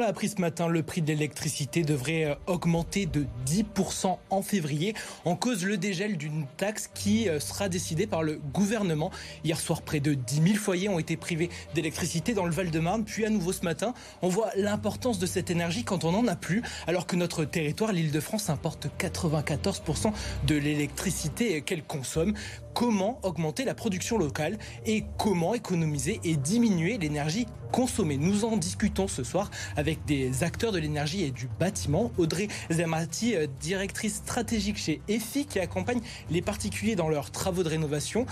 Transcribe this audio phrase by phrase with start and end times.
[0.00, 4.94] L'a appris ce matin, le prix de l'électricité devrait euh, augmenter de 10% en février
[5.26, 9.10] en cause le dégel d'une taxe qui euh, sera décidée par le gouvernement.
[9.44, 13.04] Hier soir, près de 10 000 foyers ont été privés d'électricité dans le Val-de-Marne.
[13.04, 13.92] Puis à nouveau ce matin,
[14.22, 17.92] on voit l'importance de cette énergie quand on n'en a plus, alors que notre territoire,
[17.92, 20.14] l'île de France, importe 94%
[20.46, 22.32] de l'électricité qu'elle consomme
[22.74, 28.16] comment augmenter la production locale et comment économiser et diminuer l'énergie consommée.
[28.16, 32.10] Nous en discutons ce soir avec des acteurs de l'énergie et du bâtiment.
[32.18, 37.68] Audrey Zamati, euh, directrice stratégique chez EFI, qui accompagne les particuliers dans leurs travaux de
[37.68, 38.26] rénovation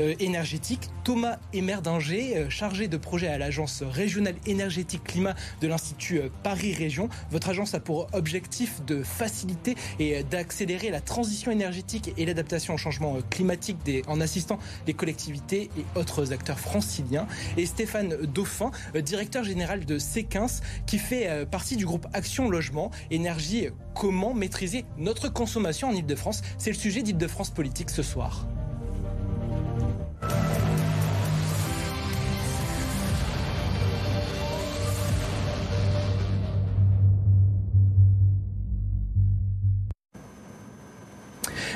[0.00, 0.88] euh, énergétique.
[1.04, 7.08] Thomas Emerdinger, euh, chargé de projet à l'agence régionale énergétique climat de l'Institut Paris Région.
[7.30, 12.76] Votre agence a pour objectif de faciliter et d'accélérer la transition énergétique et l'adaptation au
[12.76, 17.26] changement climatique en assistant les collectivités et autres acteurs franciliens.
[17.56, 22.48] Et Stéphane Dauphin, euh, directeur général de C15, qui fait euh, partie du groupe Action
[22.48, 26.42] Logement, Énergie, comment maîtriser notre consommation en Ile-de-France.
[26.58, 28.46] C'est le sujet d'Île-de-France Politique ce soir.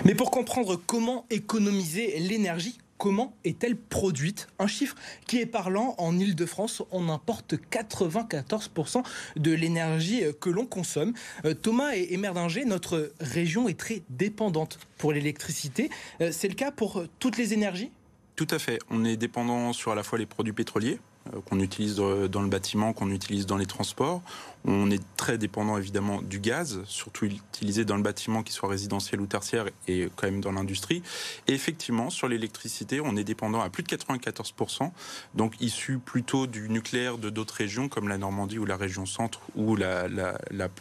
[0.05, 4.49] Mais pour comprendre comment économiser l'énergie, comment est-elle produite?
[4.59, 4.97] Un chiffre
[5.29, 9.05] qui est parlant, en Ile-de-France, on importe 94%
[9.37, 11.13] de l'énergie que l'on consomme.
[11.45, 15.89] Euh, Thomas et Merdinger, notre région est très dépendante pour l'électricité.
[16.21, 17.93] Euh, c'est le cas pour toutes les énergies?
[18.35, 18.81] Tout à fait.
[18.91, 21.12] On est dépendant sur à la fois les produits pétroliers, euh,
[21.47, 24.23] qu'on utilise dans le bâtiment, qu'on utilise dans les transports.
[24.65, 29.21] On est très dépendant évidemment du gaz, surtout utilisé dans le bâtiment, qui soit résidentiel
[29.21, 31.03] ou tertiaire, et quand même dans l'industrie.
[31.49, 34.93] Et effectivement, sur l'électricité, on est dépendant à plus de 94%,
[35.35, 39.41] donc issu plutôt du nucléaire de d'autres régions, comme la Normandie ou la région centre,
[39.57, 40.07] ou la,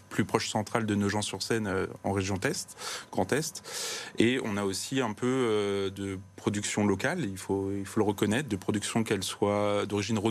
[0.10, 2.78] plus proche centrale de Nogent-sur-Seine euh, en région Est,
[3.12, 3.64] Grand Est.
[4.20, 8.06] Et on a aussi un peu euh, de production locale, il faut, il faut le
[8.06, 10.31] reconnaître, de production qu'elle soit d'origine renouvelable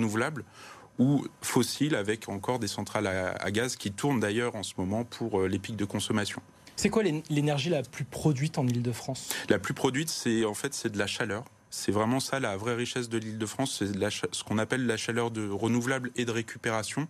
[0.99, 5.41] ou fossile avec encore des centrales à, gaz qui tournent d'ailleurs en ce moment pour
[5.41, 6.43] euh, les pics de consommation.
[6.77, 10.91] C'est quoi l'énergie la plus produite en Ile-de-France La plus produite, c'est en fait c'est
[10.91, 11.45] de la chaleur.
[11.71, 15.49] C'est vraiment ça la vraie richesse de l'Île-de-France, c'est ce qu'on appelle la chaleur de
[15.49, 17.07] renouvelable et de récupération.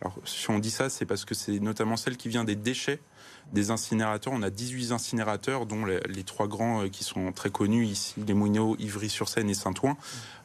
[0.00, 3.00] Alors si on dit ça, c'est parce que c'est notamment celle qui vient des déchets
[3.52, 4.32] des incinérateurs.
[4.32, 8.34] On a 18 incinérateurs, dont les, trois grands euh, qui sont très connus ici, les
[8.34, 9.96] Mouineaux, Ivry-sur-Seine et Saint-Ouen,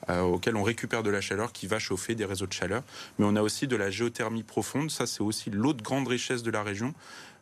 [0.09, 2.83] euh, auxquels on récupère de la chaleur qui va chauffer des réseaux de chaleur.
[3.17, 4.91] Mais on a aussi de la géothermie profonde.
[4.91, 6.93] Ça, c'est aussi l'autre grande richesse de la région.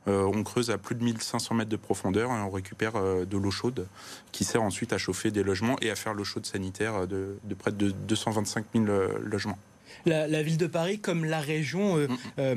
[0.08, 3.50] Euh, on creuse à plus de 1500 mètres de profondeur et on récupère de l'eau
[3.50, 3.88] chaude
[4.32, 7.54] qui sert ensuite à chauffer des logements et à faire l'eau chaude sanitaire de, de
[7.56, 8.86] près de 225 000
[9.24, 9.58] logements
[10.06, 12.08] la, ville de Paris comme la région, euh,
[12.40, 12.56] euh,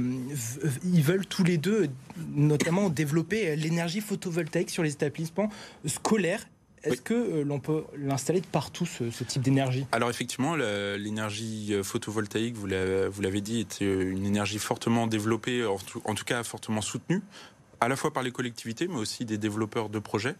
[0.84, 1.88] ils veulent tous les deux,
[2.34, 5.50] notamment développer l'énergie photovoltaïque sur les établissements
[5.86, 6.48] scolaires.
[6.84, 9.86] Est-ce que euh, l'on peut l'installer de partout, ce, type d'énergie?
[9.92, 15.76] Alors effectivement, l'énergie photovoltaïque, vous l'avez dit, est une énergie fortement développée, en
[16.14, 17.22] tout cas fortement soutenue
[17.80, 20.34] à la fois par les collectivités, mais aussi des développeurs de projets.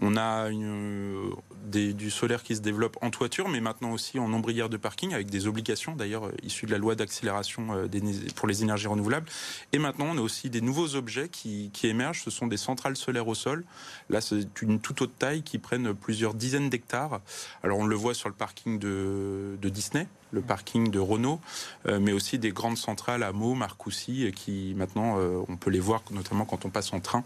[0.00, 1.30] On a une,
[1.66, 5.30] du solaire qui se développe en toiture, mais maintenant aussi en ombrière de parking, avec
[5.30, 7.86] des obligations d'ailleurs euh, issues de la loi d'accélération euh,
[8.34, 9.28] pour les énergies renouvelables.
[9.72, 12.22] Et maintenant, on a aussi des nouveaux objets qui, émergent.
[12.22, 13.64] Ce sont des centrales solaires au sol.
[14.10, 17.20] Là, c'est une toute autre taille qui prennent plusieurs dizaines d'hectares.
[17.62, 21.40] Alors, on le voit sur le parking de Disney, le parking de Renault,
[21.86, 25.18] euh, mais aussi des grandes centrales à Meaux, Marcoussis, qui maintenant,
[25.48, 27.24] on peut les voir notamment quand on passe en train.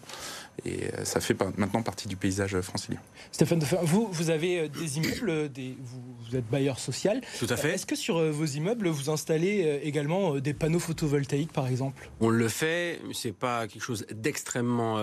[0.65, 3.00] Et ça fait maintenant partie du paysage francilien.
[3.32, 7.20] Stéphane, vous, vous avez euh, des immeubles, euh, des, vous, êtes bailleur social.
[7.38, 7.72] Tout à fait.
[7.72, 12.09] Est-ce que sur euh, vos immeubles, vous installez également des panneaux photovoltaïques, par exemple?
[12.21, 14.95] On le fait, c'est pas quelque chose d'extrêmement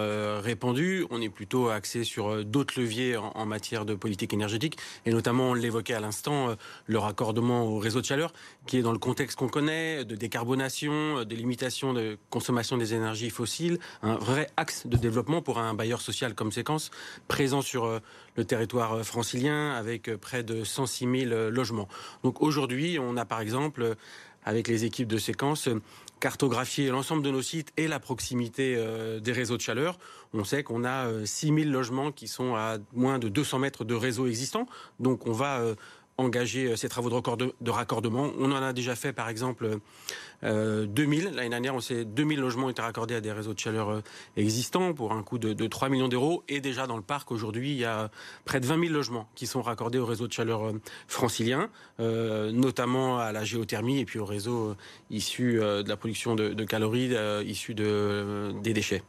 [0.42, 1.06] répandu.
[1.10, 5.54] On est plutôt axé sur d'autres leviers en, matière de politique énergétique, et notamment, on
[5.54, 6.56] l'évoquait à l'instant,
[6.86, 8.34] le raccordement au réseau de chaleur,
[8.66, 13.30] qui est dans le contexte qu'on connaît, de décarbonation, de limitation de consommation des énergies
[13.30, 16.92] fossiles, un vrai axe de développement pour un bailleur social comme Séquence,
[17.28, 18.00] présent sur
[18.36, 21.88] le territoire francilien avec près de 106 000 logements.
[22.24, 23.96] Donc aujourd'hui, on a par exemple,
[24.44, 25.70] avec les équipes de séquence,
[26.22, 29.98] cartographié l'ensemble de nos sites et la proximité euh, des réseaux de chaleur.
[30.34, 33.84] On sait qu'on a 6 euh, 000 logements qui sont à moins de 200 mètres
[33.84, 34.68] de réseau existant.
[35.00, 35.76] Donc on va euh,
[36.22, 38.32] engager ces travaux de, de, raccordement.
[38.40, 39.80] On en a déjà fait, par exemple,
[40.44, 41.32] 2000.
[41.36, 44.02] L'année dernière, on sait 2000 logements été raccordés à des réseaux de chaleur
[44.38, 46.44] existants pour un coût de, de 3 millions d'euros.
[46.48, 48.10] Et déjà dans le parc, aujourd'hui, il y a
[48.46, 50.72] près de 20 000 logements qui sont raccordés au réseau de chaleur
[51.08, 51.70] francilien,
[52.00, 54.76] notamment à la géothermie et puis au réseau
[55.10, 57.14] issu de la production de, calories
[57.46, 59.04] issu de, des déchets.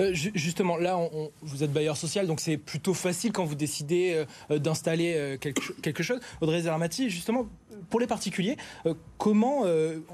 [0.00, 0.98] Euh, justement, là,
[1.42, 6.20] vous êtes bailleur social, donc c'est plutôt facile quand vous décidez euh, d'installer quelque, chose.
[6.40, 7.46] Audrey Zermati, justement,
[7.90, 8.56] pour les particuliers,
[8.86, 9.64] euh, comment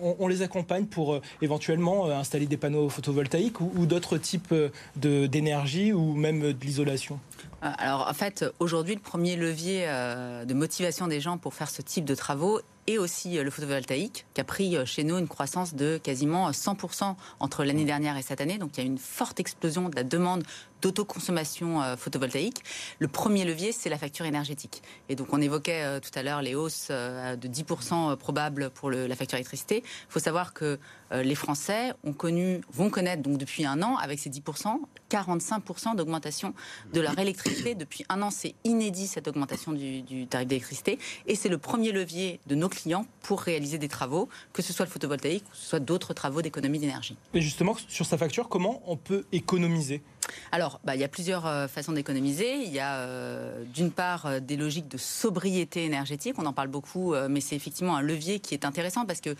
[0.00, 4.54] on, les accompagne pour éventuellement installer des panneaux photovoltaïques ou, d'autres types
[4.96, 7.18] d'énergie ou même de l'isolation?
[7.60, 12.04] Alors en fait, aujourd'hui, le premier levier de motivation des gens pour faire ce type
[12.04, 15.74] de travaux et aussi euh, le photovoltaïque, qui a pris euh, chez nous une croissance
[15.74, 18.58] de quasiment 100% entre l'année dernière et cette année.
[18.58, 20.44] Donc il y a une forte explosion de la demande
[20.82, 22.62] d'autoconsommation euh, photovoltaïque.
[22.98, 24.82] Le premier levier, c'est la facture énergétique.
[25.08, 29.36] Et donc on évoquait tout à l'heure les hausses de 10% probables pour la facture
[29.36, 29.82] électricité.
[29.84, 30.78] Il faut savoir que
[31.10, 34.80] les Français ont connu, vont connaître donc depuis un an, avec ces 10%,
[35.10, 36.54] 45% d'augmentation
[36.92, 37.74] de leur électricité.
[37.74, 40.98] Depuis un an, c'est inédit cette augmentation du, tarif d'électricité.
[41.26, 44.86] Et c'est le premier levier de nos clients pour réaliser des travaux, que ce soit
[44.86, 47.16] le photovoltaïque que ce soit d'autres travaux d'économie d'énergie.
[47.34, 50.02] Et justement, sur sa facture, comment on peut économiser?
[50.50, 52.56] Alors, bah, il y a plusieurs euh, façons d'économiser.
[52.56, 56.68] Il y a euh, d'une part euh, des logiques de sobriété énergétique, on en parle
[56.68, 59.34] beaucoup, mais c'est effectivement un levier qui est intéressant parce que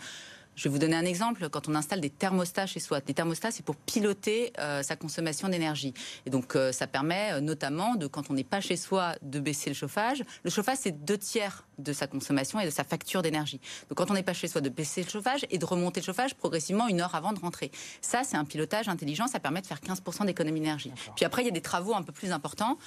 [0.55, 1.49] je vais vous donner un exemple.
[1.49, 5.49] Quand on installe des thermostats chez soi, des thermostats, c'est pour piloter euh, sa consommation
[5.49, 5.93] d'énergie.
[6.25, 9.39] Et donc, euh, ça permet euh, notamment, de, quand on n'est pas chez soi, de
[9.39, 10.23] baisser le chauffage.
[10.43, 13.59] Le chauffage, c'est deux tiers de sa consommation et de sa facture d'énergie.
[13.89, 16.05] Donc, quand on n'est pas chez soi, de baisser le chauffage et de remonter le
[16.05, 17.71] chauffage progressivement une heure avant de rentrer.
[18.01, 19.27] Ça, c'est un pilotage intelligent.
[19.27, 20.91] Ça permet de faire 15% d'économie d'énergie.
[21.15, 22.77] Puis après, il y a des travaux un peu plus importants.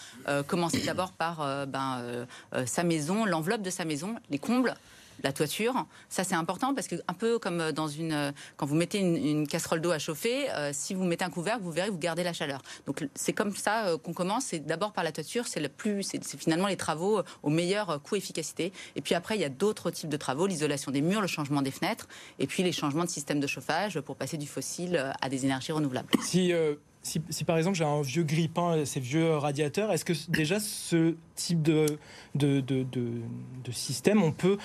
[0.47, 2.27] commencer d'abord par ben,
[2.67, 4.75] sa maison, l'enveloppe de sa maison, les combles
[5.23, 5.87] la toiture.
[6.09, 8.33] Ça, c'est important parce que, un peu comme dans une.
[8.57, 11.71] Quand vous mettez une, casserole d'eau à chauffer, euh, si vous mettez un couvercle, vous
[11.71, 12.63] verrez, vous gardez la chaleur.
[12.87, 14.47] Donc, c'est comme ça euh, qu'on commence.
[14.47, 15.47] C'est d'abord par la toiture.
[15.47, 16.03] C'est le plus.
[16.03, 18.73] C'est finalement les travaux au meilleur coût-efficacité.
[18.95, 21.63] Et puis après, il y a d'autres types de travaux l'isolation des murs, le changement
[21.63, 22.09] des fenêtres,
[22.39, 25.45] et puis les changements de système de chauffage pour passer du fossile euh, à des
[25.45, 26.09] énergies renouvelables.
[26.23, 26.53] Si.
[27.07, 31.63] Si, par exemple j'ai un vieux grille-pain, ces vieux radiateurs, est-ce que déjà ce type
[31.63, 31.99] de,
[32.35, 34.59] de, système, on peut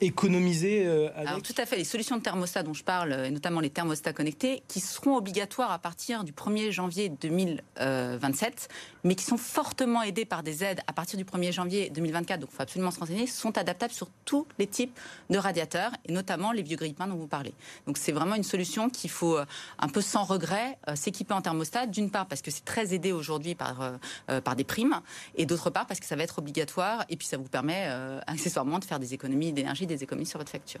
[0.00, 1.76] économiser euh, avec Alors, Tout à fait.
[1.76, 5.72] Les solutions de thermostat dont je parle, et notamment les thermostats connectés, qui seront obligatoires
[5.72, 8.68] à partir du 1er janvier 2027,
[9.04, 12.50] mais qui sont fortement aidés par des aides à partir du 1er janvier 2024, donc
[12.52, 14.98] il faut absolument se renseigner, sont adaptables sur tous les types
[15.30, 17.54] de radiateurs, et notamment les vieux grille-pains dont vous parlez.
[17.86, 19.44] Donc c'est vraiment une solution qu'il faut euh,
[19.78, 23.12] un peu sans regret euh, s'équiper en thermostat, d'une part parce que c'est très aidé
[23.12, 23.98] aujourd'hui par,
[24.44, 25.00] par des primes,
[25.36, 27.86] et d'autre part parce que ça va être obligatoire, et puis ça vous permet
[28.26, 30.80] accessoirement de faire des économies d'énergie des économies sur votre facture.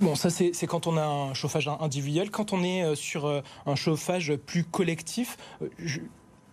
[0.00, 2.30] Bon, ça c'est quand on a un chauffage individuel.
[2.30, 5.36] Quand on est euh, sur euh, un chauffage plus collectif,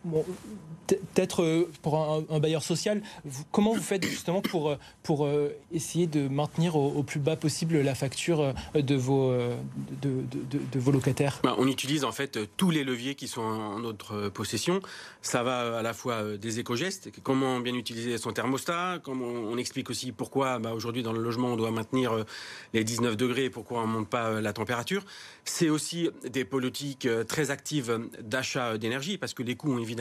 [0.06, 0.22] euh,
[0.88, 1.98] peut-être euh, pour
[2.30, 3.02] un, bailleur social,
[3.52, 7.80] comment vous faites justement pour, euh, pour euh, essayer de maintenir au, plus bas possible
[7.82, 9.32] la facture de vos,
[10.02, 11.40] de, de, vos locataires?
[11.44, 14.82] Bah, On utilise en fait tous les leviers qui sont en notre possession.
[15.22, 19.90] Ça va à la fois des éco-gestes, comment bien utiliser son thermostat, comment on explique
[19.90, 22.26] aussi pourquoi bah, aujourd'hui dans le logement on doit maintenir
[22.74, 25.04] les 19 degrés et pourquoi on ne monte pas la température.
[25.44, 29.95] C'est aussi des politiques très actives d'achat d'énergie parce que les coûts ont évidemment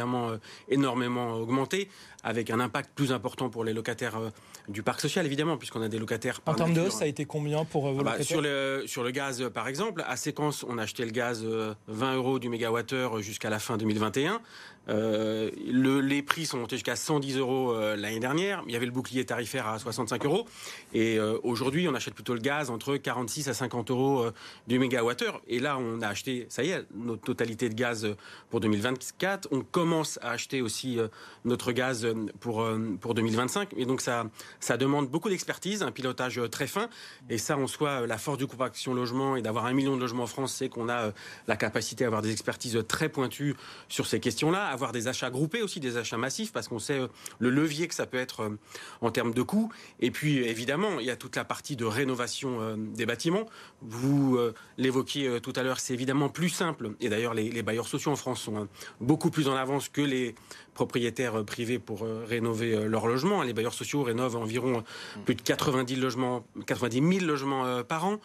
[0.68, 1.88] énormément augmenté,
[2.22, 4.30] avec un impact plus important pour les locataires euh,
[4.68, 6.40] du parc social, évidemment, puisqu'on a des locataires.
[6.46, 8.40] en termes de hausse, ça a été combien pour euh, vos ah bah, locataires sur,
[8.40, 12.16] le, sur le gaz, par exemple, à séquence, on a acheté le gaz 20 euh,
[12.16, 14.40] euros du mégawattheure jusqu'à la fin 2021.
[14.88, 18.62] Euh, le, les prix sont montés jusqu'à 110 euros euh, l'année dernière.
[18.66, 20.46] Il y avait le bouclier tarifaire à 65 euros.
[20.92, 24.26] Et euh, aujourd'hui, on achète plutôt le gaz entre 46 à 50 euros
[24.66, 25.40] du mégawattheure.
[25.48, 28.06] Et là, on a acheté, ça y est, notre totalité de gaz
[28.50, 29.48] pour 2024.
[29.50, 30.98] On commence à acheter aussi
[31.44, 32.06] notre gaz
[32.40, 32.66] pour,
[33.02, 33.74] pour 2025.
[33.76, 34.24] Et donc, ça,
[34.60, 36.88] ça demande beaucoup d'expertise, un pilotage très fin.
[37.28, 40.00] Et ça, en soi, la force du groupe Action Logement et d'avoir un million de
[40.00, 41.12] logements en France, c'est qu'on a
[41.46, 43.54] la capacité à avoir des expertises très pointues
[43.88, 47.08] sur ces questions-là avoir des achats groupés aussi, des achats massifs, parce qu'on sait euh,
[47.38, 48.58] le levier que ça peut être euh,
[49.00, 49.72] en termes de coûts.
[50.00, 53.46] Et puis, évidemment, il y a toute la partie de rénovation euh, des bâtiments.
[53.82, 54.38] Vous
[54.78, 56.92] l'évoquiez tout à l'heure, c'est évidemment plus simple.
[57.00, 58.68] Et d'ailleurs, les, bailleurs sociaux en France sont
[59.00, 60.34] beaucoup plus en avance que les
[60.74, 63.42] propriétaires privés pour euh, rénover euh, leurs logements.
[63.42, 64.84] Les bailleurs sociaux rénovent environ
[65.24, 68.20] plus de 90, logements, 90 000 logements euh, par an.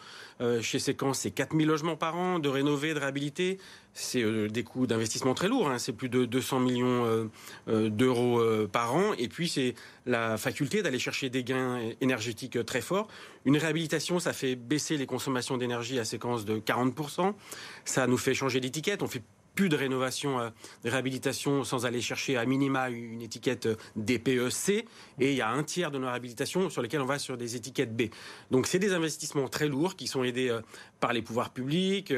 [0.62, 3.58] Chez Séquence, c'est 4 000 logements par an de rénover, de réhabiliter.
[3.92, 5.68] C'est des coûts d'investissement très lourds.
[5.68, 5.76] Hein.
[5.76, 7.30] C'est plus de 200 millions
[7.66, 8.42] d'euros
[8.72, 9.12] par an.
[9.18, 9.74] Et puis, c'est
[10.06, 13.08] la faculté d'aller chercher des gains énergétiques très forts.
[13.44, 17.34] Une réhabilitation, ça fait baisser les consommations d'énergie à séquence de 40%.
[17.84, 19.02] Ça nous fait changer d'étiquette.
[19.02, 19.22] On fait
[19.54, 20.50] plus de rénovation, euh,
[20.84, 24.86] de réhabilitation sans aller chercher à minima une étiquette euh, DPEC.
[25.18, 27.56] Et il y a un tiers de nos réhabilitations sur lesquelles on va sur des
[27.56, 28.04] étiquettes B.
[28.50, 30.60] Donc c'est des investissements très lourds qui sont aidés euh,
[31.00, 32.12] par les pouvoirs publics,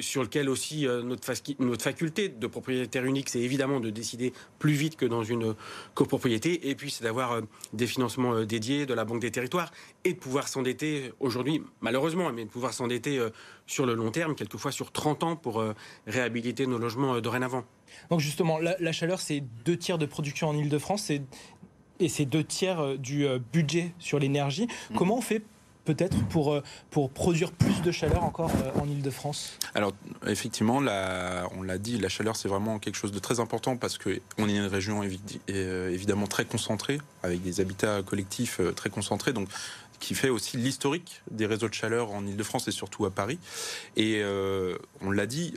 [0.00, 4.96] sur lesquels aussi notre, notre faculté de propriétaire unique, c'est évidemment de décider plus vite
[4.96, 5.54] que dans une
[5.94, 6.70] copropriété.
[6.70, 7.40] Et puis c'est d'avoir
[7.72, 9.70] des financements dédiés de la Banque des territoires
[10.04, 13.20] et de pouvoir s'endetter aujourd'hui, malheureusement, mais de pouvoir s'endetter
[13.68, 15.74] sur le long terme, quelquefois sur 30 ans pour euh,
[16.06, 17.64] réhabiliter nos logements euh, dorénavant.
[18.10, 21.10] Donc justement, la, chaleur, c'est deux tiers de production en Ile-de-France
[22.00, 24.66] et c'est deux tiers euh, du budget sur l'énergie.
[24.90, 24.96] Mm.
[24.96, 25.42] Comment on fait
[25.88, 29.94] peut-être pour, pour produire plus de chaleur encore en Ile-de-France Alors
[30.26, 34.48] effectivement, on l'a dit, la chaleur c'est vraiment quelque chose de très important parce qu'on
[34.48, 35.02] est une région
[35.48, 39.32] évidemment très concentrée, avec des habitats collectifs très concentrés.
[39.32, 39.48] Donc
[40.00, 43.38] qui fait aussi l'historique des réseaux de chaleur en Ile-de-France et surtout à Paris.
[43.96, 45.54] Et euh, on l'a dit,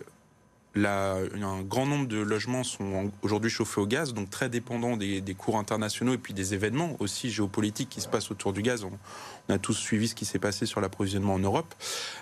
[0.75, 5.57] un grand nombre de logements sont aujourd'hui chauffés au gaz, donc très dépendants des, cours
[5.57, 8.83] internationaux et puis des événements aussi géopolitiques qui se passent autour du gaz.
[8.83, 11.73] On, a tous suivi ce qui s'est passé sur l'approvisionnement en Europe.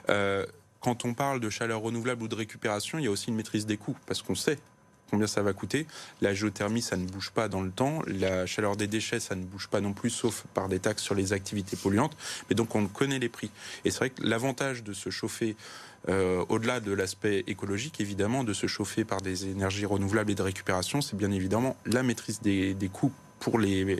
[0.09, 0.45] Euh,
[0.79, 3.65] quand on parle de chaleur renouvelable ou de récupération, il y a aussi une maîtrise
[3.65, 4.57] des coûts, parce qu'on sait
[5.09, 5.87] combien ça va coûter.
[6.21, 8.01] La géothermie, ça ne bouge pas dans le temps.
[8.07, 11.15] La chaleur des déchets, ça ne bouge pas non plus, sauf par des taxes sur
[11.15, 12.15] les activités polluantes.
[12.49, 13.51] Mais donc, on connaît les prix.
[13.85, 15.55] Et c'est vrai que l'avantage de se chauffer
[16.07, 20.41] euh, au-delà de l'aspect écologique, évidemment, de se chauffer par des énergies renouvelables et de
[20.41, 23.97] récupération, c'est bien évidemment la maîtrise des, coûts pour les,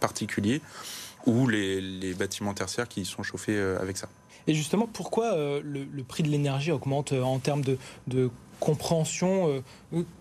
[0.00, 0.60] particuliers
[1.26, 4.08] ou les, bâtiments tertiaires qui sont chauffés euh, avec ça.
[4.46, 9.62] Et justement, pourquoi euh, le, prix de l'énergie augmente en termes de, de compréhension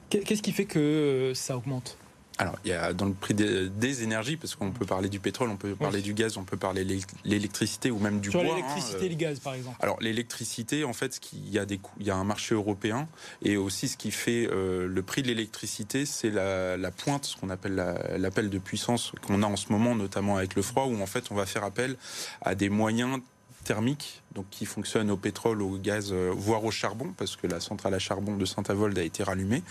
[0.09, 1.97] Qu'est-ce qui fait que ça augmente?
[2.37, 5.49] Alors, il y a dans le prix des, énergies, parce qu'on peut parler du pétrole,
[5.49, 8.43] on peut parler du gaz, on peut parler de l'électricité ou même du bois.
[8.43, 9.77] l'électricité et le gaz, par exemple.
[9.79, 13.07] Alors, l'électricité, en fait, il y a des il y a un marché européen
[13.43, 17.49] et aussi ce qui fait euh, le prix de l'électricité, c'est la, pointe, ce qu'on
[17.49, 17.75] appelle
[18.17, 21.31] l'appel de puissance qu'on a en ce moment, notamment avec le froid, où en fait
[21.31, 21.95] on va faire appel
[22.41, 23.19] à des moyens
[23.63, 27.59] thermique, donc qui fonctionne au pétrole, au gaz, euh, voire au charbon, parce que la
[27.59, 29.63] centrale à charbon de Saint-Avold a été rallumée.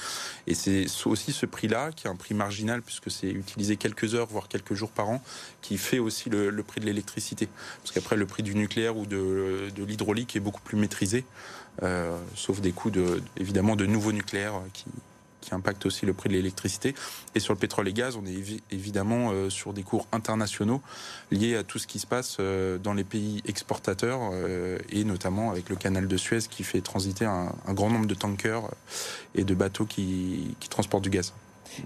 [0.46, 4.26] Et c'est aussi ce prix-là, qui est un prix marginal, puisque c'est utilisé quelques heures,
[4.26, 5.22] voire quelques jours par an,
[5.62, 7.48] qui fait aussi le, prix de l'électricité.
[7.82, 11.24] Parce qu'après, le prix du nucléaire ou de, l'hydraulique est beaucoup plus maîtrisé,
[11.82, 14.84] euh, sauf des coûts, de, évidemment, de nouveaux nucléaires qui,
[15.40, 16.94] qui impacte aussi le prix de l'électricité.
[17.34, 20.80] Et sur le pétrole et gaz, on est évidemment euh, sur des cours internationaux
[21.30, 25.50] liés à tout ce qui se passe euh, dans les pays exportateurs euh, et notamment
[25.50, 28.70] avec le canal de Suez qui fait transiter un, grand nombre de tankers
[29.34, 31.32] et de bateaux qui transportent du gaz.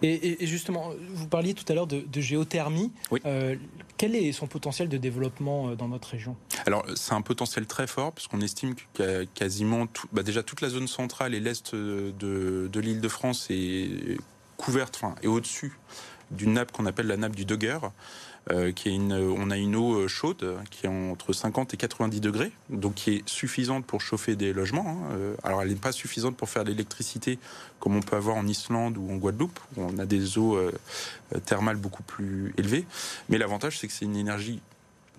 [0.02, 2.92] Et, justement, vous parliez tout à l'heure de, géothermie.
[3.26, 3.56] Euh,
[3.96, 6.36] quel est son potentiel de développement euh, dans notre région?
[6.66, 10.68] Alors, c'est un potentiel très fort, parce qu'on estime que quasiment bah déjà toute la
[10.68, 12.12] zone centrale et l'est de,
[12.72, 14.18] de l'île de France est
[14.56, 15.78] couverte, enfin, et au-dessus
[16.30, 17.78] d'une nappe qu'on appelle la nappe du Dogger.
[18.50, 22.94] Euh, une, on a une eau chaude qui est entre 50 et 90 degrés, donc
[22.94, 24.86] qui est suffisante pour chauffer des logements.
[24.86, 25.14] Hein.
[25.16, 27.38] Euh, alors elle n'est pas suffisante pour faire l'électricité
[27.80, 30.72] comme on peut avoir en Islande ou en Guadeloupe, où on a des eaux euh,
[31.46, 32.86] thermales beaucoup plus élevées.
[33.28, 34.60] Mais l'avantage, c'est que c'est une énergie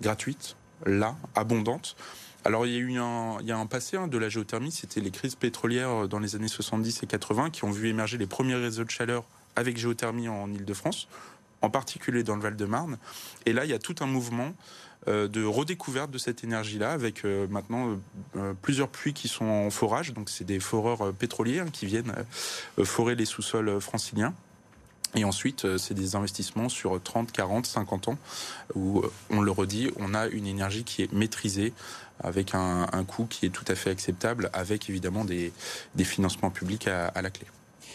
[0.00, 1.96] gratuite, là, abondante.
[2.44, 6.06] Alors il y a eu un passé hein, de la géothermie, c'était les crises pétrolières
[6.06, 9.24] dans les années 70 et 80 qui ont vu émerger les premiers réseaux de chaleur
[9.56, 11.08] avec géothermie en Ile-de-France
[11.66, 12.96] en particulier dans le Val-de-Marne.
[13.44, 14.54] Et là, il y a tout un mouvement
[15.08, 17.98] euh, de redécouverte de cette énergie-là, avec euh, maintenant
[18.36, 20.14] euh, plusieurs puits qui sont en forage.
[20.14, 22.12] Donc, c'est des foreurs pétroliers hein, qui viennent
[22.84, 24.32] forer les sous-sols franciliens.
[25.14, 28.18] Et ensuite, c'est des investissements sur 30, 40, 50 ans
[28.74, 31.72] où, on le redit, on a une énergie qui est maîtrisée
[32.22, 35.52] avec un, coût qui est tout à fait acceptable, avec évidemment des,
[36.04, 37.46] financements publics à la clé.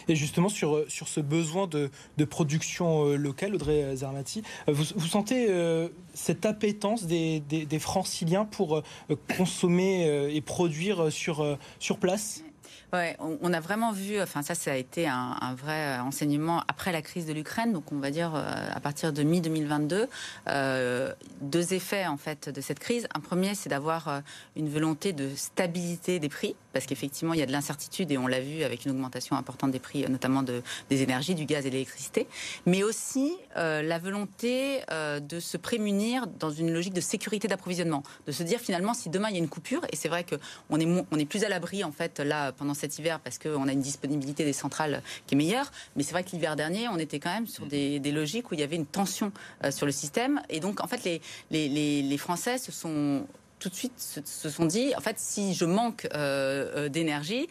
[0.07, 4.73] Et justement, sur, euh, sur ce besoin de, de production euh, locale, Audrey Zarmati, euh,
[4.73, 5.49] vous, vous sentez
[6.13, 8.83] cette appétence des, des, franciliens pour
[9.37, 12.43] consommer et produire sur, sur place?
[12.93, 17.01] Ouais, on, a vraiment vu, enfin ça, ça a été un, vrai enseignement après la
[17.01, 20.07] crise de l'Ukraine, donc on va dire à partir de mi-2022,
[20.49, 23.07] euh, deux effets en fait de cette crise.
[23.15, 24.21] Un premier, c'est d'avoir
[24.57, 28.27] une volonté de stabilité des prix, parce qu'effectivement, il y a de l'incertitude et on
[28.27, 31.69] l'a vu avec une augmentation importante des prix, notamment de, des énergies, du gaz et
[31.69, 32.27] de l'électricité,
[32.65, 38.43] mais aussi la volonté de se prémunir dans une logique de sécurité d'approvisionnement, de se
[38.43, 41.19] dire finalement si demain il y a une coupure, et c'est vrai qu'on est, on
[41.19, 44.43] est plus à l'abri en fait là pendant cet hiver parce qu'on a une disponibilité
[44.45, 45.71] des centrales qui est meilleure.
[45.95, 48.59] Mais c'est vrai que l'hiver dernier, on était quand même sur des, logiques où il
[48.59, 49.31] y avait une tension
[49.63, 50.41] euh, sur le système.
[50.49, 53.25] Et donc, en fait, les, les, les, Français se sont
[53.61, 57.47] tout de suite se, sont dit, en fait, si je manque euh, euh, d'énergie,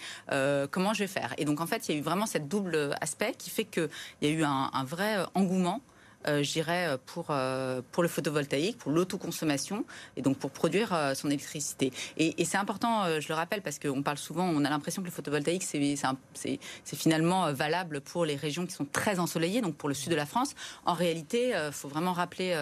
[0.70, 1.34] comment je vais faire?
[1.38, 3.88] Et donc, en fait, il y a eu vraiment cette double aspect qui fait qu'il
[4.20, 5.80] y a eu un vrai engouement
[6.26, 9.84] euh, euh, pour, euh, pour le photovoltaïque, pour l'autoconsommation,
[10.16, 11.92] et donc pour produire son électricité.
[12.16, 15.12] Et, c'est important, je le rappelle, parce qu'on parle souvent, on a l'impression que le
[15.12, 20.10] photovoltaïque, c'est finalement valable pour les régions qui sont très ensoleillées, donc pour le sud
[20.10, 20.54] de la France.
[20.84, 22.56] En réalité, il faut vraiment rappeler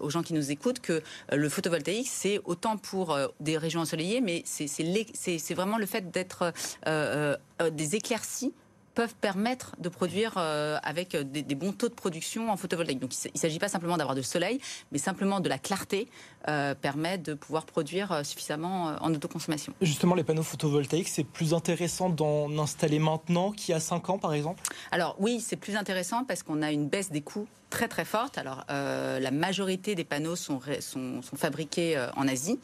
[0.00, 4.42] aux gens qui nous écoutent que le photovoltaïque, c'est autant pour des régions ensoleillées, mais
[4.44, 6.52] c'est vraiment le fait d'être
[6.86, 8.52] des éclaircies
[9.00, 12.98] peuvent permettre de produire euh, avec des, bons taux de production en photovoltaïque.
[12.98, 14.60] Donc il ne s'agit pas simplement d'avoir du soleil,
[14.92, 16.06] mais simplement de la clarté
[16.48, 19.72] euh, permet de pouvoir produire euh, suffisamment en autoconsommation.
[19.80, 24.18] Justement, les panneaux photovoltaïques, c'est plus intéressant d'en installer maintenant qu'il y a 5 ans,
[24.18, 24.62] par exemple?
[24.90, 28.38] Alors oui, c'est plus intéressant parce qu'on a une baisse des coûts très très forte.
[28.38, 32.58] Alors la majorité des panneaux sont, sont, fabriqués en Asie,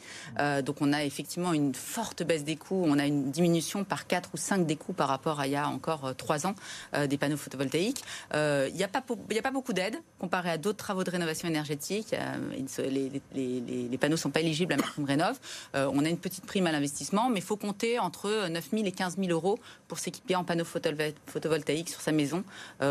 [0.63, 2.83] donc on a effectivement une forte baisse des coûts.
[2.85, 5.55] On a une diminution par 4 ou 5 des coûts par rapport à il y
[5.55, 6.55] a encore trois ans
[6.93, 8.01] euh, des panneaux photovoltaïques.
[8.31, 11.47] Il euh, n'y a, pas, a pas beaucoup d'aides comparé à d'autres travaux de rénovation
[11.47, 12.13] énergétique.
[12.13, 15.39] Euh, les, les, panneaux ne sont pas éligibles à prime rénov.
[15.73, 18.91] on a une petite prime à l'investissement, mais il faut compter entre 9 000 et
[18.91, 22.43] 15 000 euros pour s'équiper en panneaux photovoltaïques sur sa maison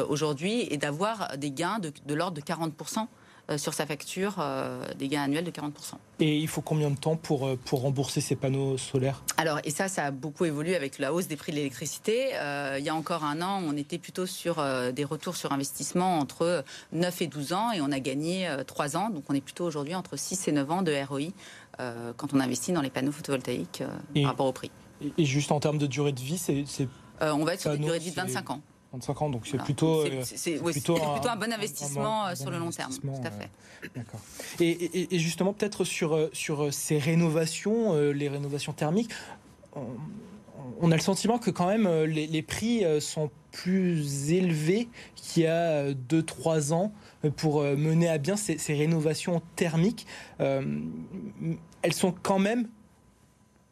[0.08, 2.73] aujourd'hui et d'avoir des gains de, de l'ordre de 40
[3.49, 5.71] euh, sur sa facture euh, des gains annuels de 40%.
[6.19, 9.23] Et il faut combien de temps pour, euh, pour rembourser ces panneaux solaires?
[9.37, 12.31] Alors, et ça, ça a beaucoup évolué avec la hausse des prix de l'électricité.
[12.77, 14.57] il y a encore un an, on était plutôt sur
[14.93, 19.11] des retours sur investissement entre 9 et 12 ans et on a gagné 3 ans.
[19.11, 21.31] Donc, on est plutôt aujourd'hui entre 6 et 9 ans de ROI
[22.17, 23.85] quand on investit dans les panneaux photovoltaïques
[24.15, 24.73] par rapport au prix.
[25.19, 26.65] Et juste en termes de durée de vie, c'est...
[27.21, 28.61] on va être sur une durée de vie de 25 ans.
[28.93, 32.93] 25 ans, donc c'est plutôt, c'est, plutôt, un, bon investissement euh, sur le long terme.
[32.93, 33.50] Tout à fait.
[33.95, 34.21] D'accord.
[34.61, 39.11] Et, justement, peut-être sur, euh, sur euh, ces rénovations, les rénovations thermiques,
[40.81, 45.92] on, a le sentiment que quand même les, prix sont plus élevés qu'il y a
[45.92, 46.92] 2-3 ans
[47.37, 50.07] pour mener à bien ces, ces rénovations thermiques.
[50.38, 52.68] elles sont quand même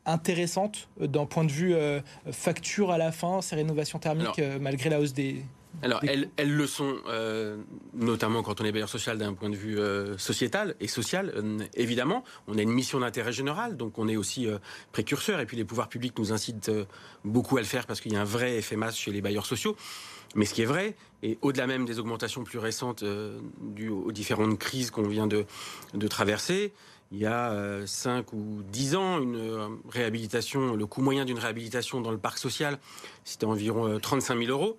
[0.06, 4.58] intéressante euh, d'un point de vue euh, facture à la fin, ces rénovations thermiques, euh,
[4.60, 5.44] malgré la hausse des...
[5.82, 6.94] Alors, elles, elles, le sont,
[7.94, 9.76] notamment quand on est bailleur social d'un point de vue
[10.18, 11.34] sociétal et social,
[11.74, 12.22] évidemment.
[12.46, 14.46] On a une mission d'intérêt général, donc on est aussi
[14.92, 16.70] précurseur, et puis les pouvoirs publics nous incitent
[17.24, 19.46] beaucoup à le faire parce qu'il y a un vrai effet masse chez les bailleurs
[19.46, 19.76] sociaux.
[20.36, 23.02] Mais ce qui est vrai, et au-delà même des augmentations plus récentes
[23.60, 25.44] dues aux différentes crises qu'on vient de,
[25.92, 26.72] de traverser,
[27.12, 31.38] il y a 5 euh, ou 10 ans, une euh, réhabilitation, le coût moyen d'une
[31.38, 32.78] réhabilitation dans le parc social,
[33.24, 34.78] c'était environ 35 euh, 000 euros.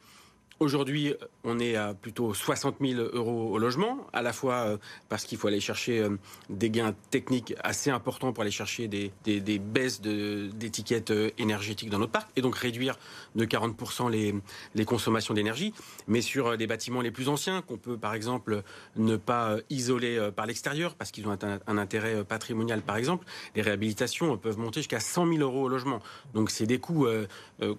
[0.62, 1.14] Aujourd'hui,
[1.44, 4.78] on est à plutôt 60 000 euros au logement, à la fois euh,
[5.10, 6.18] parce qu'il faut aller chercher euh,
[6.50, 9.12] des gains techniques assez importants pour aller chercher des,
[9.60, 12.98] baisses d'étiquettes euh, énergétiques dans notre parc, et donc réduire
[13.36, 14.34] de 40% les,
[14.76, 15.74] les consommations d'énergie.
[16.08, 18.64] Mais sur des bâtiments les plus anciens, qu'on peut par exemple
[18.96, 23.62] ne pas isoler par l'extérieur, parce qu'ils ont un, un, intérêt patrimonial par exemple, les
[23.62, 26.00] réhabilitations peuvent monter jusqu'à 100 000 euros au logement.
[26.34, 27.08] Donc c'est des coûts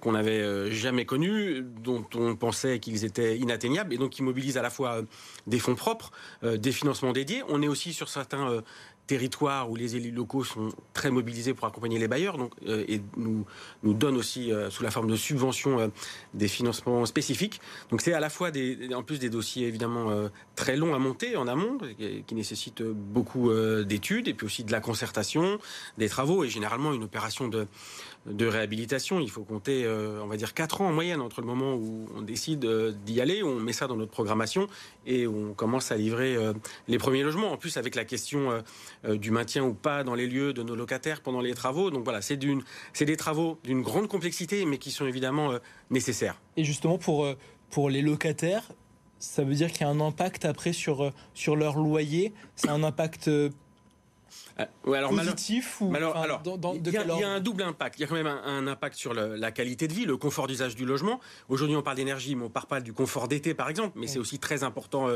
[0.01, 4.63] qu'on n'avait jamais connus, dont on pensait qu'ils étaient inatteignables et donc qui mobilisent à
[4.63, 5.03] la fois euh,
[5.47, 6.11] des fonds propres,
[6.45, 7.43] euh, des financements dédiés.
[7.49, 8.61] On est aussi sur certains euh,
[9.07, 13.47] territoires où les élus locaux sont très mobilisés pour accompagner les bailleurs donc, et nous,
[13.85, 15.93] nous donnent aussi sous la forme de subventions
[16.35, 17.61] des financements spécifiques.
[17.91, 21.37] Donc c'est à la fois des, en plus des dossiers évidemment très longs à monter
[21.37, 21.79] en amont
[22.27, 23.49] qui nécessitent beaucoup
[23.85, 25.61] d'études et puis aussi de la concertation,
[25.99, 27.69] des travaux et généralement une opération de
[28.27, 29.21] de réhabilitation.
[29.21, 32.09] Il faut compter, euh, on va dire, 4 ans en moyenne entre le moment où
[32.17, 34.67] on décide euh, d'y aller, où on met ça dans notre programmation
[35.07, 36.53] et où on commence à livrer euh,
[36.89, 37.53] les premiers logements.
[37.53, 38.63] En plus, avec la question
[39.09, 41.91] du maintien ou pas dans les lieux de nos locataires pendant les travaux.
[41.91, 45.53] Donc voilà, c'est des travaux d'une grande complexité, mais qui sont évidemment
[45.91, 46.41] nécessaires.
[46.57, 47.27] Et justement, pour,
[47.71, 48.65] pour les locataires,
[49.19, 52.33] ça veut dire qu'il y a un impact après sur, sur leur loyer?
[52.57, 53.31] C'est un impact
[54.59, 56.43] alors, positif ou alors, alors
[56.75, 57.99] il y, a un double impact.
[57.99, 60.75] Il y a quand même un, impact sur la qualité de vie, le confort d'usage
[60.75, 61.21] du logement.
[61.49, 63.99] Aujourd'hui, on parle d'énergie, mais on ne parle pas du confort d'été, par exemple.
[63.99, 65.09] Mais c'est aussi très important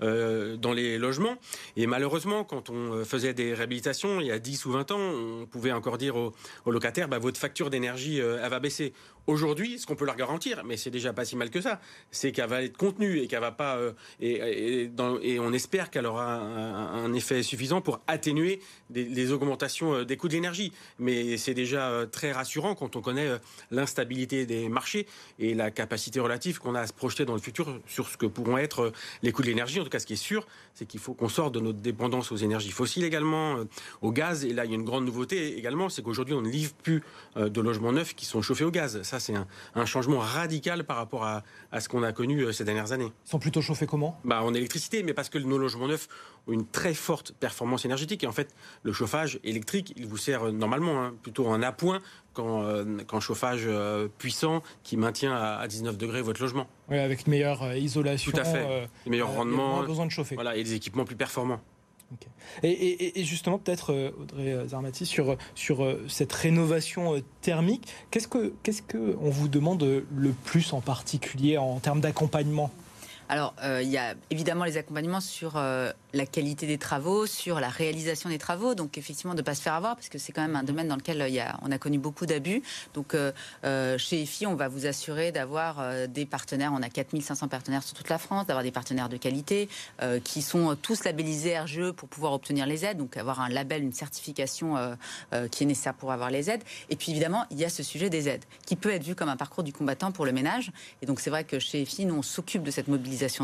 [0.00, 1.36] dans les logements.
[1.76, 5.46] Et malheureusement, quand on faisait des réhabilitations il y a 10 ou 20 ans, on
[5.46, 6.32] pouvait encore dire aux,
[6.66, 8.92] locataires bah, votre facture d'énergie, elle va baisser.
[9.28, 12.32] Aujourd'hui, ce qu'on peut leur garantir, mais c'est déjà pas si mal que ça, c'est
[12.32, 14.90] qu'elle va être contenue et qu'elle va pas euh, et,
[15.22, 20.28] et, on espère qu'elle aura un, effet suffisant pour atténuer les augmentations euh, des coûts
[20.28, 20.72] de l'énergie.
[20.98, 23.28] Mais c'est déjà euh, très rassurant quand on connaît
[23.70, 25.06] l'instabilité des marchés
[25.38, 28.26] et la capacité relative qu'on a à se projeter dans le futur sur ce que
[28.26, 28.92] pourront être
[29.22, 29.80] les coûts de l'énergie.
[29.80, 32.32] En tout cas, ce qui est sûr, c'est qu'il faut qu'on sorte de notre dépendance
[32.32, 33.56] aux énergies fossiles également,
[34.00, 34.44] au gaz.
[34.44, 37.02] Et là, il y a une grande nouveauté également, c'est qu'aujourd'hui, on ne livre plus
[37.36, 39.34] de logements neufs qui sont chauffés au gaz ça, c'est
[39.74, 41.42] un, changement radical par rapport à,
[41.78, 43.12] ce qu'on a connu euh, ces dernières années.
[43.26, 44.18] Ils sont plutôt chauffés comment?
[44.24, 46.08] Bah, En électricité, mais parce que nos logements neufs
[46.48, 48.24] une très forte performance énergétique.
[48.24, 52.00] Et en fait, le chauffage électrique, il vous sert euh, normalement hein, plutôt en appoint
[52.34, 53.68] qu'en euh, chauffage
[54.18, 56.66] puissant qui maintient à, 19 degrés votre logement.
[56.88, 58.32] Oui, avec une meilleure isolation.
[58.32, 58.88] Tout à fait.
[59.06, 59.76] meilleur rendement.
[59.76, 60.34] Moins besoin de chauffer.
[60.34, 61.60] Voilà, et des équipements plus performants.
[62.62, 68.52] Et, justement, peut-être, euh, Audrey Zarmati, sur, sur euh, cette rénovation euh, thermique, qu'est-ce que
[68.62, 72.70] qu'est-ce que vous demande le plus en particulier en termes d'accompagnement?
[73.28, 75.56] Alors, il y a évidemment les accompagnements sur
[76.14, 78.74] la qualité des travaux, sur la réalisation des travaux.
[78.74, 80.88] Donc effectivement, de ne pas se faire avoir, parce que c'est quand même un domaine
[80.88, 82.62] dans lequel euh, il y a, on a connu beaucoup d'abus.
[82.94, 83.32] Donc euh,
[83.64, 87.94] euh, chez EFI, on va vous assurer d'avoir des partenaires, on a 4500 partenaires sur
[87.94, 89.68] toute la France, d'avoir des partenaires de qualité
[90.24, 93.92] qui sont tous labellisés RGE pour pouvoir obtenir les aides, donc avoir un label, une
[93.92, 94.76] certification
[95.50, 96.62] qui est nécessaire pour avoir les aides.
[96.90, 99.28] Et puis évidemment, il y a ce sujet des aides, qui peut être vu comme
[99.28, 100.72] un parcours du combattant pour le ménage.
[101.00, 102.88] Et donc c'est vrai que chez EFI, nous, on s'occupe de cette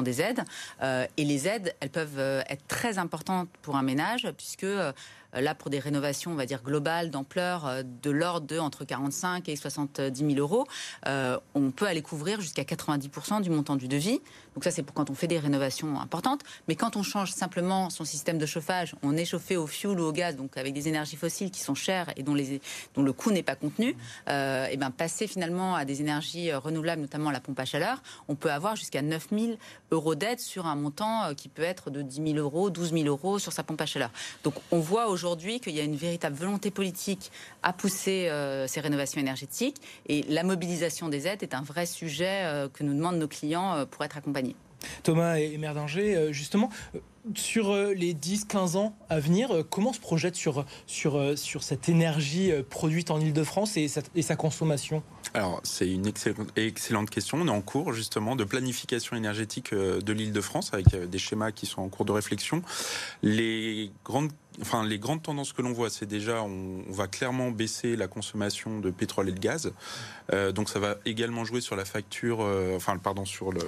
[0.03, 0.45] des aides.
[0.83, 4.93] et les aides, elles peuvent être très importante pour un ménage, puisque euh,
[5.35, 8.85] euh, là, pour des rénovations, on va dire globales, d'ampleur, euh, de l'ordre de entre
[8.85, 10.67] 45 et 70 000 euros,
[11.07, 14.21] euh, on peut aller couvrir jusqu'à 90% du montant du devis.
[14.55, 16.43] Donc ça, c'est pour quand on fait des rénovations importantes.
[16.69, 20.05] Mais quand on change simplement son système de chauffage, on est chauffé au fioul ou
[20.05, 23.43] au gaz, donc avec des énergies fossiles qui sont chères et dont, le coût n'est
[23.43, 28.03] pas contenu, et ben passer finalement à des énergies renouvelables, notamment la pompe à chaleur,
[28.29, 29.53] on peut avoir jusqu'à 9 000
[29.91, 33.39] euros d'aide sur un montant qui peut être de 10 000 euros, 12 000 euros
[33.39, 34.11] sur sa pompe à chaleur.
[34.45, 37.31] Donc on voit aujourd'hui qu'il y a une véritable volonté politique
[37.63, 42.43] à pousser euh, ces rénovations énergétiques et la mobilisation des aides est un vrai sujet
[42.45, 44.48] euh, que nous demandent nos clients euh, pour être accompagnés.
[45.03, 46.71] Thomas et Mère d'Angers, justement,
[47.35, 53.11] sur les 10-15 ans à venir, comment se projette sur, sur, sur cette énergie produite
[53.11, 55.03] en Ile-de-France et, sa consommation?
[55.35, 56.07] Alors, c'est une
[56.57, 57.39] excellente, question.
[57.39, 61.53] On est en cours justement de planification énergétique de l'île de France avec des schémas
[61.53, 62.63] qui sont en cours de réflexion.
[63.23, 67.97] Les grandes enfin, les grandes tendances que l'on voit, c'est déjà, on, va clairement baisser
[67.97, 69.73] la consommation de pétrole et de gaz.
[70.33, 73.61] Euh, donc, ça va également jouer sur la facture, euh, enfin, pardon, sur le,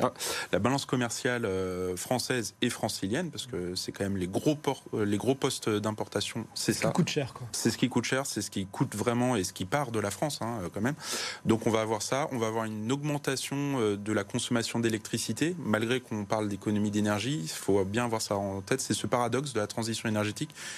[0.00, 0.12] ah,
[0.52, 4.82] la balance commerciale euh, française et francilienne, parce que c'est quand même les gros, ports,
[4.92, 6.82] les gros postes d'importation, c'est ça.
[6.82, 7.46] Ce qui coûte cher, quoi.
[7.52, 10.00] C'est ce qui coûte cher, c'est ce qui coûte vraiment et ce qui part de
[10.00, 10.96] la France, hein, quand même.
[11.44, 12.28] Donc, on va avoir ça.
[12.32, 17.40] On va avoir une augmentation de la consommation d'électricité, malgré qu'on parle d'économie d'énergie.
[17.42, 18.80] Il faut bien avoir ça en tête.
[18.80, 20.27] C'est ce paradoxe de la transition énergétique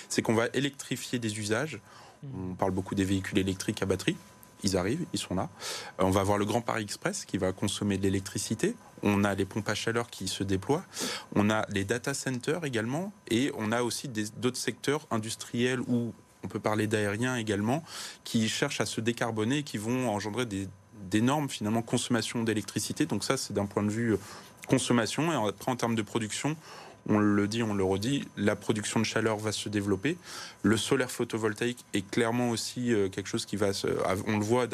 [0.09, 1.81] c'est qu'on va électrifier des usages.
[2.23, 4.17] On parle beaucoup des véhicules électriques à batterie.
[4.63, 5.49] Ils arrivent, ils sont là.
[6.01, 8.75] Euh, on va avoir le Grand Paris Express qui va consommer de l'électricité.
[9.03, 10.85] On a les pompes à chaleur qui se déploient.
[11.35, 13.13] On a les data centers également.
[13.29, 16.13] Et on a aussi d'autres secteurs industriels où
[16.45, 17.83] on peut parler d'aérien également,
[18.25, 20.47] qui cherchent à se décarboner et qui vont engendrer
[21.11, 23.07] d'énormes finalement consommations d'électricité.
[23.07, 24.19] Donc ça, c'est d'un point de vue euh,
[24.69, 25.33] consommation.
[25.33, 26.57] Et après, en termes de production,
[27.09, 30.17] on le dit, on le redit, la production de chaleur va se développer.
[30.63, 33.89] Le solaire photovoltaïque est clairement aussi euh, quelque chose qui va se,
[34.27, 34.67] on le voit,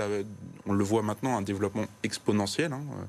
[0.67, 2.73] on le voit maintenant, un développement exponentiel.
[2.73, 3.05] Hein, euh,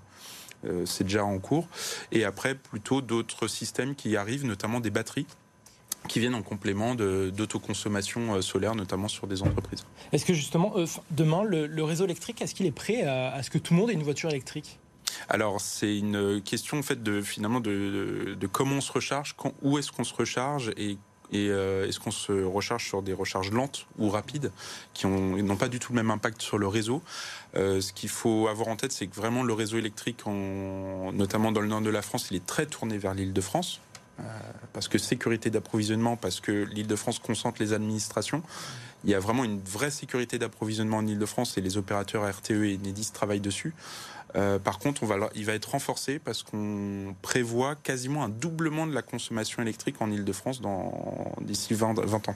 [0.65, 1.67] euh, c'est déjà en cours.
[2.11, 5.27] Et après, plutôt d'autres systèmes qui arrivent, notamment des batteries
[6.07, 9.83] qui viennent en complément d'autoconsommation solaire, notamment sur des entreprises.
[10.13, 10.73] Est-ce que justement,
[11.11, 13.93] demain, le, réseau électrique, est-ce qu'il est prêt à ce que tout le monde ait
[13.93, 14.79] une voiture électrique?
[15.29, 19.91] Alors c'est une question en fait de finalement de, comment on se recharge, où est-ce
[19.91, 20.97] qu'on se recharge et
[21.33, 24.51] euh, est-ce qu'on se recharge sur des recharges lentes ou rapides
[24.93, 27.01] qui n'ont pas du tout le même impact sur le réseau
[27.55, 31.61] euh, Ce qu'il faut avoir en tête, c'est que vraiment le réseau électrique, notamment dans
[31.61, 33.81] le nord de la France, il est très tourné vers l'île de France.
[34.19, 34.23] Euh,
[34.73, 38.41] parce que sécurité d'approvisionnement, parce que l'île de France concentre les administrations.
[39.03, 42.75] Il y a vraiment une vraie sécurité d'approvisionnement en Ile-de-France et les opérateurs RTE et
[42.75, 43.75] Enedis travaillent dessus.
[44.33, 45.03] Par contre,
[45.35, 50.11] il va être renforcé parce qu'on prévoit quasiment un doublement de la consommation électrique en
[50.11, 50.61] Ile-de-France
[51.41, 52.35] d'ici 20, 20 ans.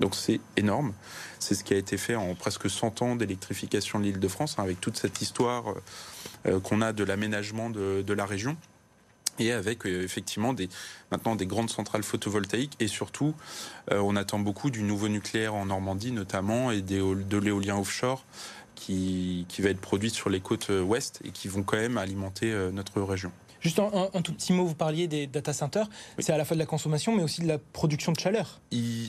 [0.00, 0.92] Donc c'est énorme.
[1.38, 4.56] C'est ce qui a été fait en presque 100 ans d'électrification de l'île de France,
[4.58, 5.74] hein, avec toute cette histoire
[6.46, 8.56] euh, qu'on a de l'aménagement de, la région
[9.38, 10.54] et avec euh, effectivement
[11.10, 13.34] maintenant des grandes centrales photovoltaïques et surtout
[13.90, 18.24] euh, on attend beaucoup du nouveau nucléaire en Normandie notamment et de l'éolien offshore
[18.74, 23.00] qui, va être produit sur les côtes ouest et qui vont quand même alimenter notre
[23.02, 23.32] région.
[23.64, 25.88] Juste un, tout petit mot, vous parliez des data centers.
[26.18, 28.60] C'est à la fois de la consommation, mais aussi de la production de chaleur.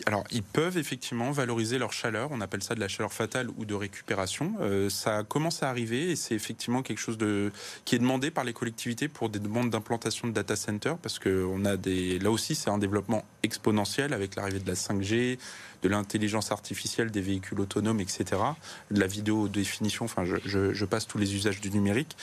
[0.05, 2.29] alors, ils peuvent effectivement valoriser leur chaleur.
[2.31, 4.53] On appelle ça de la chaleur fatale ou de récupération.
[4.61, 7.51] Euh, ça commence à arriver et c'est effectivement quelque chose de,
[7.83, 11.45] qui est demandé par les collectivités pour des demandes d'implantation de data centers parce que
[11.45, 15.37] on a des, là aussi, c'est un développement exponentiel avec l'arrivée de la 5G,
[15.83, 18.41] de l'intelligence artificielle, des véhicules autonomes, etc.,
[18.89, 20.05] de la vidéo définition.
[20.05, 22.15] Enfin, je, passe tous les usages du numérique.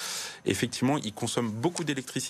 [0.47, 2.22] Effectivement, ils consomment beaucoup d'électricité.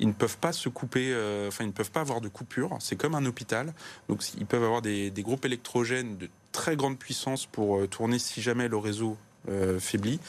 [0.00, 2.76] Ils ne peuvent pas se couper, euh, enfin, ils ne peuvent pas avoir de coupure.
[2.80, 3.72] C'est comme un hôpital.
[4.08, 8.42] Donc, ils peuvent avoir des, groupes électrogènes de très grande puissance pour euh, tourner si
[8.42, 9.16] jamais le réseau
[9.48, 10.20] euh, faiblit.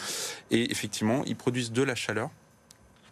[0.52, 2.30] Et effectivement, ils produisent de la chaleur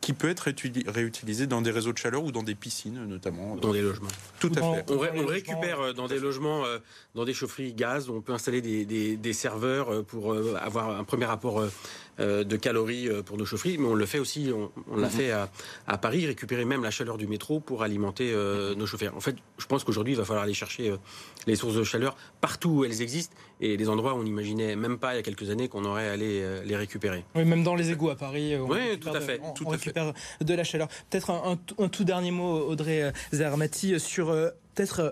[0.03, 0.51] qui peut être
[0.87, 3.55] réutilisé dans des réseaux de chaleur ou dans des piscines, notamment.
[3.55, 4.09] Dans des logements.
[4.37, 4.91] Tout à fait.
[4.91, 6.79] On, récupère dans des logements, euh,
[7.15, 11.63] dans des chaufferies gaz, on peut installer des, serveurs euh, pour avoir un premier rapport
[12.19, 15.13] de calories pour nos chaufferies, mais on le fait aussi, on, l'a mhm.
[15.13, 18.33] fait à, Paris, récupérer même la chaleur du métro pour alimenter
[18.77, 19.15] nos chauffeurs.
[19.15, 20.93] En fait, je pense qu'aujourd'hui, il va falloir aller chercher
[21.47, 24.97] les sources de chaleur partout où elles existent et des endroits où on n'imaginait même
[24.97, 27.25] pas il y a quelques années qu'on aurait allé les récupérer.
[27.35, 28.57] Oui, même dans les égouts à Paris.
[28.57, 29.41] oui, tout à fait.
[29.55, 29.93] tout à fait
[30.41, 30.87] de la chaleur.
[31.09, 35.11] Peut-être un, tout dernier mot, Audrey euh, Zermati, sur euh, peut-être euh,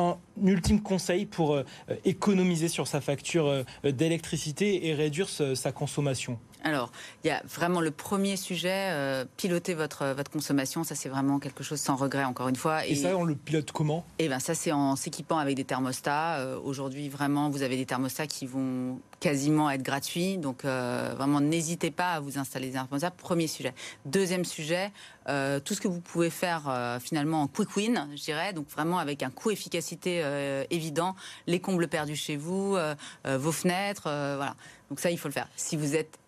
[0.00, 1.58] un ultime conseil pour
[2.04, 6.92] économiser sur sa facture d'électricité et réduire sa consommation alors,
[7.24, 11.64] il y a vraiment le premier sujet, piloter votre, votre consommation, ça c'est vraiment quelque
[11.64, 12.86] chose sans regret, encore une fois.
[12.86, 14.04] Et, ça, on le pilote comment?
[14.18, 16.58] Eh bien, ça c'est en s'équipant avec des thermostats.
[16.62, 20.38] Aujourd'hui, vraiment, vous avez des thermostats qui vont quasiment être gratuit.
[20.38, 23.10] Donc euh, vraiment, n'hésitez pas à vous installer des thermostats.
[23.10, 23.74] Premier sujet.
[24.06, 24.90] Deuxième sujet,
[25.28, 28.68] euh, tout ce que vous pouvez faire euh, finalement en quick win, je dirais, donc
[28.70, 30.24] vraiment avec un coût efficacité
[30.70, 31.14] évident,
[31.46, 32.76] les combles perdus chez vous,
[33.24, 34.56] vos fenêtres, voilà.
[34.88, 35.48] Donc ça, il faut le faire.
[35.56, 36.18] Si vous êtes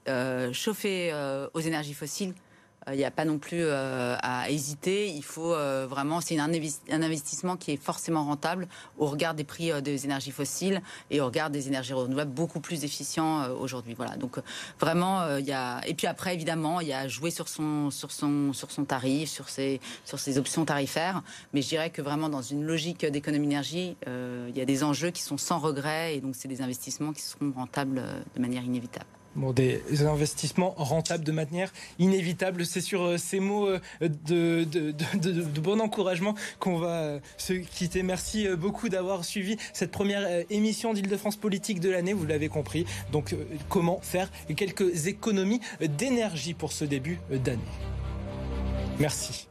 [0.53, 1.13] chauffé
[1.55, 2.35] aux énergies fossiles,
[2.91, 5.09] il n'y a pas non plus euh, à hésiter.
[5.09, 8.67] Il faut euh, vraiment, c'est un investissement qui est forcément rentable
[8.99, 12.61] au regard des prix euh, des énergies fossiles et au regard des énergies renouvelables beaucoup
[12.61, 13.95] plus efficients aujourd'hui.
[13.95, 14.17] Voilà.
[14.17, 14.39] Donc
[14.81, 15.81] vraiment, il y a.
[15.87, 19.31] Et puis après, évidemment, il y a jouer sur son sur son sur son tarif,
[19.31, 21.23] sur ses sur ses options tarifaires.
[21.53, 25.11] Mais je dirais que vraiment dans une logique d'économie d'énergie, il y a des enjeux
[25.11, 28.03] qui sont sans regret et donc c'est des investissements qui seront rentables
[28.35, 29.07] de manière inévitable.
[29.35, 32.67] Bon, des investissements rentables de manière inévitable.
[32.67, 38.03] C'est sur euh, ces mots euh, de, de, bon encouragement qu'on va euh, se quitter.
[38.03, 42.13] Merci beaucoup d'avoir suivi cette première émission d'Île-de-France Politique de l'année.
[42.13, 42.85] Vous l'avez compris.
[43.11, 43.35] Donc,
[43.69, 47.61] comment faire quelques économies d'énergie pour ce début d'année.
[48.99, 49.49] Merci.